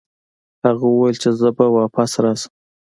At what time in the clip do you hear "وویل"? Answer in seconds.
0.89-1.17